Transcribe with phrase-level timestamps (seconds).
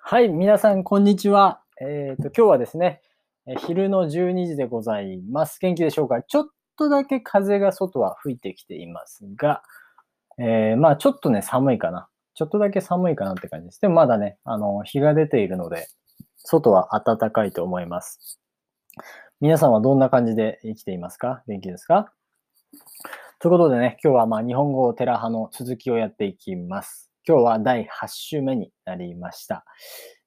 [0.00, 1.60] はい、皆さん、こんにちは。
[1.82, 3.02] えっ、ー、と、今日はですね、
[3.46, 5.58] え昼の12時でございます。
[5.60, 6.22] 元気でしょうか？
[6.22, 6.46] ちょっ
[6.78, 9.62] とだけ風が外は吹いてきていますが、
[10.38, 12.08] えー、まあ、ちょっとね、寒いかな。
[12.34, 13.80] ちょっとだけ寒いかなって感じです。
[13.82, 15.88] でもまだね、あの、日が出ているので、
[16.38, 18.40] 外は暖かいと思います。
[19.40, 21.42] 皆さんはどんな感じで生きていますか？
[21.48, 22.12] 元気ですか？
[23.40, 27.07] ということでね、今日はまあ日本語テラ派の続きをやっていきます。
[27.28, 29.66] 今日は第8週目になりました。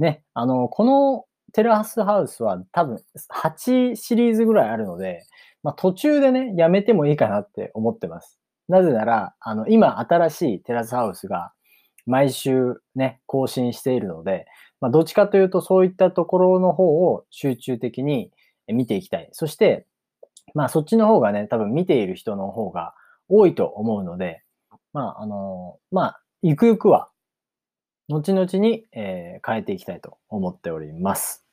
[0.00, 2.96] ね、あの、このテラスハウスは多分
[3.32, 5.22] 8シリーズぐらいあるので、
[5.62, 8.40] まあ、途中でね、やめてもいいかなって思ってます。
[8.68, 11.52] なぜなら、あの、今新しいテラスハウスが
[12.04, 14.46] 毎週ね、更新しているので、
[14.80, 18.32] まあ、どっちかというとそういったところの方を集中的に
[18.66, 19.28] 見ていきたい。
[19.30, 19.86] そして、
[20.52, 22.94] まあそっちの方がね、多分見ている人の方が
[23.28, 24.42] 多いと思うので、
[24.92, 27.08] まああの、まあゆくゆくは、
[28.08, 31.44] 後々に、えー、変えていきたいと思っております。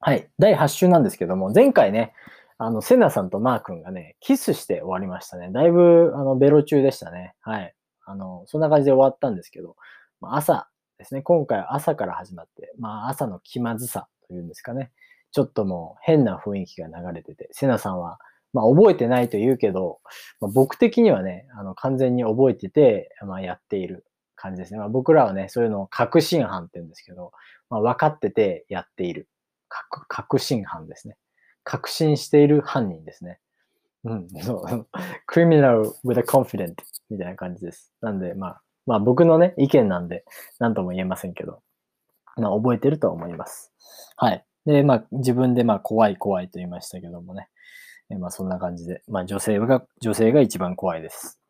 [0.00, 0.30] はい。
[0.38, 2.14] 第8週なんですけども、前回ね、
[2.56, 5.50] あの、セナさんとマー君がね、キスして終わりましたね。
[5.52, 7.34] だいぶ、あの、ベロ中でしたね。
[7.42, 7.74] はい。
[8.06, 9.76] あの、そんな感じで終わったんですけど、
[10.22, 11.20] ま朝ですね。
[11.20, 14.90] 今回は朝から始まって、まあ、朝の気まずさというんですかね。
[15.32, 18.18] ちょっともう変な雰囲気が流れてて、セナさんは、
[18.54, 20.00] まあ、覚えてないと言うけど、
[20.40, 24.06] まあ、僕的にはね、あの、完全に覚えてて、まあ、やっている
[24.44, 24.78] 感じですね。
[24.78, 27.32] まあ、僕らはね、そういうのを確信犯って言うんですけど、
[27.70, 29.28] まあ、分かっててやっている。
[30.08, 31.16] 確信犯ですね。
[31.64, 33.40] 確信している犯人ですね。
[34.04, 34.86] うん、そう。
[35.32, 36.74] criminal with a confident
[37.08, 37.90] みたいな感じです。
[38.02, 40.24] なんで、まあ、まあ僕のね、意見なんで、
[40.58, 41.62] なんとも言えませんけど、
[42.36, 43.72] まあ覚えてると思います。
[44.16, 44.44] はい。
[44.66, 47.48] で、まあ自分でまあ怖い怖いと言いましたけどもね。
[48.20, 51.40] まあそんな感じで、まあ女性が、女性が一番怖いです。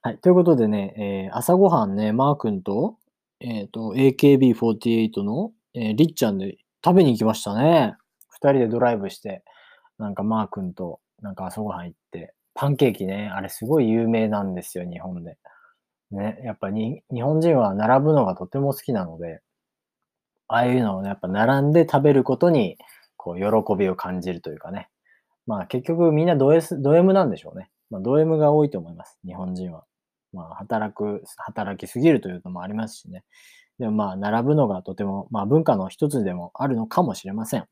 [0.00, 0.18] はい。
[0.18, 2.96] ということでね、えー、朝ごはんね、マー君と、
[3.40, 7.96] えっ、ー、と、AKB48 の、えー、りっちゃんで食べに行きましたね。
[8.28, 9.42] 二人でドライブして、
[9.98, 15.36] なんかマー君と、なんか朝ごはん行って、パンケーキね、あれすごい有名なんですよ、日本で。
[16.12, 19.40] ね、やっぱり日本人は並ぶのがとても好きなので、
[20.46, 22.78] ああいうのをね、やっぱ並んで食べることに、
[23.16, 24.88] こう、喜びを感じるというかね。
[25.46, 27.70] まあ結局みんなド S、ド M なんでしょうね。
[27.90, 29.84] まあド M が多いと思います、日本人は。
[30.38, 33.24] まあ、働く、働きすぎるというのもありますしね。
[33.78, 37.66] でもまあ、並ぶのがとても、まあ、文化の一つでもあるのかもしれません。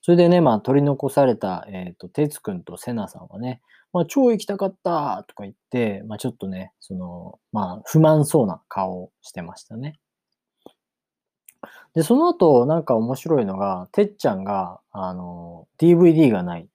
[0.00, 3.60] それでね、まあ、取り残された、えっ、ー、と、哲くんとセナさんはね、
[3.92, 9.98] まあ、超行きたかったとか言って、まあ、ちょっとね、その、まあ、不満そうな顔をしてましたね。
[11.94, 16.68] で、その後、なんか面白いのが、てっちゃんが、あの、DVD がない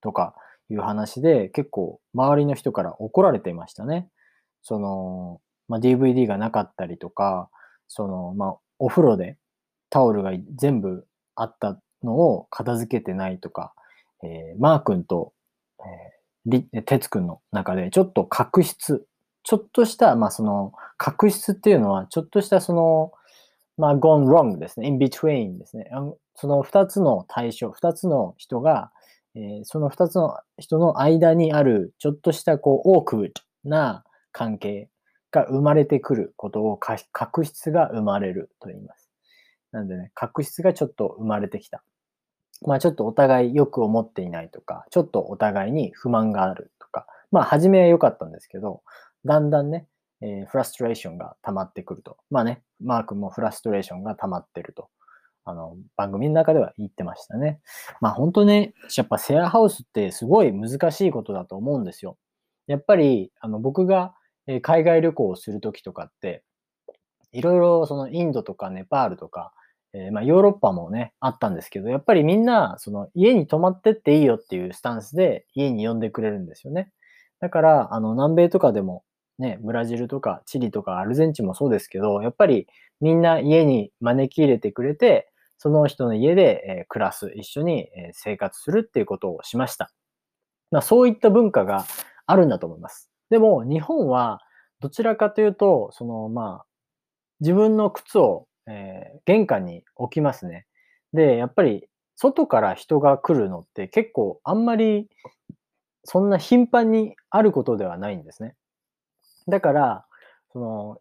[0.00, 0.34] とか、
[0.70, 4.08] いう話で結構周りの人から怒られていましたね。
[4.62, 7.48] その、まあ、DVD がなかったりとか、
[7.88, 9.36] その、まあ、お風呂で
[9.90, 13.72] タオルが全部あったのを片付けてないとか、
[14.22, 15.32] えー、マー君と、
[16.46, 19.06] えー、てつくんの中でちょっと確執、
[19.42, 23.12] ちょっとした、まあ、その、確執っていうのは、ちょっとしたその、
[23.76, 24.86] まあ、gone wrong ですね。
[24.86, 25.90] in between ですね。
[26.34, 28.92] その二つの対象、二つの人が、
[29.34, 34.88] えー、その二つの人の間にあるちょっとしたこうオークウッドな関係
[35.30, 39.10] が生まれてくることを確執が生まれると言います。
[39.72, 41.82] なんでね、確執がちょっと生まれてきた。
[42.66, 48.82] まあちょっとお互いよく思っていないとか、ちょっとお互いに不満があるとか、まあ初めは良かったんですけど、
[49.24, 49.86] だんだんね、
[50.20, 52.18] えー、フラストレーションが溜まってくると。
[52.30, 54.88] まあね、マー君もフラストレーションが溜まってると。
[55.44, 57.60] あの、番組の中では言ってましたね。
[58.00, 62.18] まあ本当ね、やっぱシェアハウスってすごい難しいことだと思うんですよ。
[62.66, 64.14] やっぱり、あの、僕が
[64.50, 66.42] え海外旅行をするときとかって、
[67.32, 69.52] いろいろそのインドとかネパールとか、
[69.92, 76.90] えー、まあヨーロッパもね、あったんですけど、やっぱりみんな、その家に泊まってっていいよっていうスタンスで家に呼んでくれるんですよね。
[77.40, 79.04] だから、あの、南米とかでも
[79.38, 82.66] ね、ブラジルとかチリとかアルゼンチンもそうですけど、やっぱり
[83.00, 89.92] みんな家に招き入れてくれて、その人の家で、え暮らす、一緒に、え生活するっていうことをしました。
[90.70, 91.84] まあ、そういった文化が
[92.26, 93.09] あるんだと思います。
[93.30, 94.40] でも、日本は
[94.80, 96.66] どちらかというと、その、まあ、
[97.40, 100.66] 自分の靴を、えー、玄関に置きますね。
[101.12, 105.08] で、やっぱり、外から人が来るのって結構あんまり
[106.04, 108.56] そんな頻繁にあることではないんですね。
[109.48, 110.06] だから、
[110.52, 111.00] その、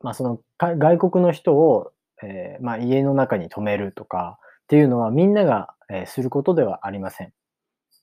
[0.00, 1.92] まあ、その外国の人を
[2.22, 7.32] えー、まあ、家の中に泊めるとかっていうのはみんなが、えー、することではありません。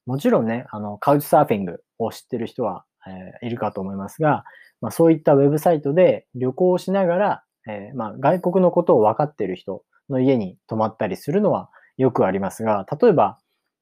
[0.06, 4.44] もちろんね、あの、カウチサーフィングを知ってる人は、えー、いるかと思いますが、
[4.82, 13.38] まあ、そういったウェブサイトで旅行をしながら、えー、まあ、外国のことを分かっている人の家に泊まったりするのはよくありますが、例えば、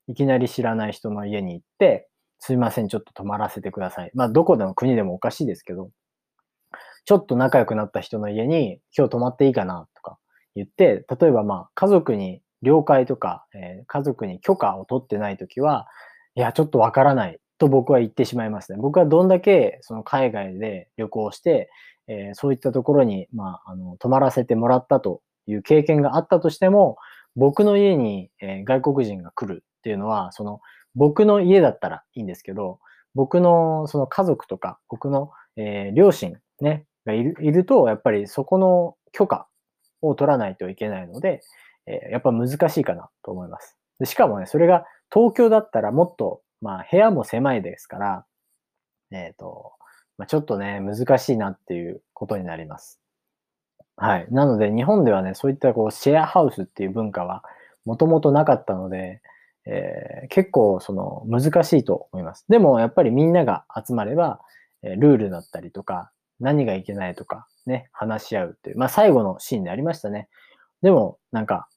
[0.08, 2.08] いきなり知らない人の家に行って、
[2.40, 4.12] すいません、ちょっと泊まらせてください。
[4.14, 5.90] まあ、どこでの国でもおかしいですけど、
[7.06, 10.18] ちょっと仲良くなった人の家に今日泊まっていいかなとか
[10.56, 15.88] 言って、例えばまあ、家族に了解とか、えー、家族に許可を取ってないときは、
[16.36, 18.78] いや、ちょっとわからないと僕は言ってしまいますね。
[18.80, 21.70] 僕はどんだけその海外で旅行して、
[22.08, 26.98] えー、そういったところに、まあ、あの、泊まらせてもらったという経験があったとしても、
[27.36, 30.62] 僕の家に、えー、外国人が来るっていうのは、その、
[30.96, 32.80] 僕の家だったらいいんですけど、
[33.14, 39.48] 僕のその家族とか、僕の、えー、両親ね、がいるいると、やっぱりそこの許可
[40.02, 41.42] を取らないといけないので、
[41.88, 43.78] えー、やっぱ難しいかなと思います。
[44.00, 48.26] でしかもね、それが東京だったらもっと、まあ部屋も狭いですから、
[49.12, 49.74] えっ、ー、と、
[50.18, 53.00] まあ、ちょっとね、難しいなっていうことになります。
[53.98, 54.28] はい。
[54.32, 57.44] なので、日本ではね、そういったこう、シェアハウスっていう文化は、
[57.86, 59.22] もともとなかったので、
[59.66, 62.46] えー、結構、その、難しいと思います。
[62.50, 64.42] でも、やっぱりみんなが集まれば、
[64.84, 68.78] えー、ルールだったりとか、何がいけないとか、ね、話し合うっていう。
[68.78, 70.28] まあ、最後のシーンでありましたね。
[70.82, 71.68] でも、なんか、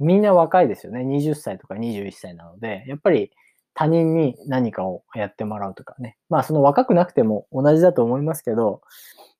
[0.00, 1.02] みんな若いですよね。
[1.02, 3.30] 20歳とか21歳なので、やっぱり
[3.74, 6.16] 他人に何かをやってもらうとかね。
[6.28, 8.82] まあ、その若くなくても同じだと思いますけど、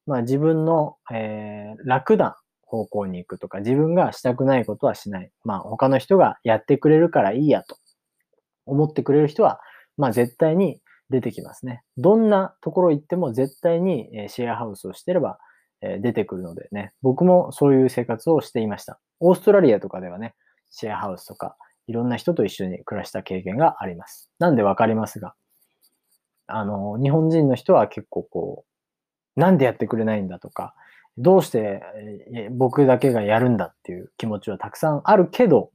[0.06, 5.30] まあ、自分の、えー、楽な方向に行くとか、自分がしたくないことはしない。
[5.44, 7.78] まあ、他の人がやってくれるからいいやと
[8.66, 9.60] 思ってくれる人は、
[9.96, 11.82] まあ、絶対に出てきますね。
[11.96, 15.38] どんなところ行っても絶対にシェアハウスをしてれば
[15.80, 18.98] 出てくるのでね、僕もそういう生活をしていました。
[19.20, 20.34] オーストラリアとかではね、
[20.70, 24.30] シェアハウスとか、いろんな人と一緒に暮らした経験があります。
[24.38, 25.34] なんでわかりますが、
[26.46, 28.64] あの、日本人の人は結構こ
[29.36, 30.74] う、なんでやってくれないんだとか、
[31.16, 31.82] どうして
[32.50, 35.70] 僕だけがやるんだっていう気持ちはたくさんあるけど、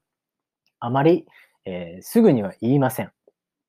[0.80, 1.26] あまり、
[1.66, 3.12] えー、すぐには言いません。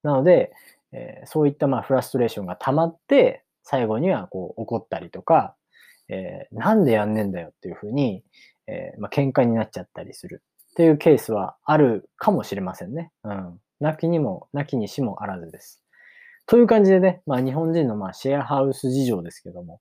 [0.03, 0.53] なので、
[0.93, 5.55] えー、そういったまあフラストレーションが溜まって、最後にはこう怒ったりとか、
[6.09, 8.25] えー、なんでやんねんだよっていうふうに、
[8.67, 13.11] えー、まあ、喧嘩になっちゃったりするっていうケースはあるかもしれませんね。
[13.25, 13.61] うん。
[13.81, 15.83] なきにも、なきにしもあらずです。
[16.47, 19.81] という感じでね、まあ日本人のまあシェアハウス事情ですけども、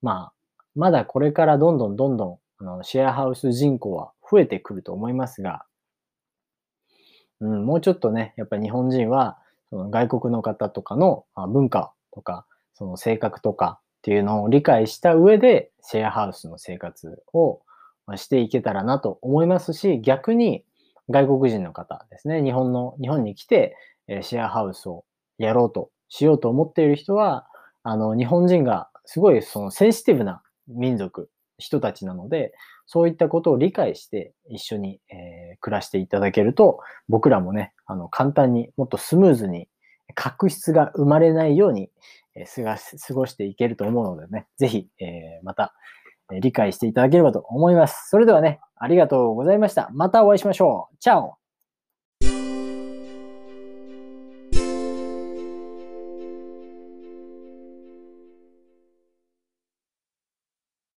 [0.00, 0.32] まあ、
[0.74, 5.64] まだこれからどんどんどんどんあのシェアハウス人口は増えてくると思いますが、
[7.40, 9.38] うん、もうちょっとね、やっぱり日本人は
[9.70, 17.60] その外国の方とかの文化とか、その性格とかっていうのを理解した上で、シェアハウスの生活を
[18.16, 20.64] していけたらなと思いますし、逆に
[21.10, 23.76] 外国人の方ですね、日本の、日本に来て、
[24.22, 25.04] シェアハウスを
[25.38, 27.46] やろうとしようと思っている人は、
[27.82, 32.52] あの、日本人がすごいそのセンシティブな民族、人たちなので、
[32.86, 39.68] そういったことを理解して一緒に、えー、暮らしていただけると、僕らもね、あの、簡単にもっとスムーズに、
[40.14, 41.90] 確執が生まれないように、
[42.34, 45.74] えー、過ごしていけると思うのでね、ぜひ、えー、また、
[46.30, 48.08] 理解していただければと思います。
[48.08, 49.88] それではね、ありがとうございました。
[49.92, 50.96] またお会いしましょう。
[50.98, 51.34] チャオ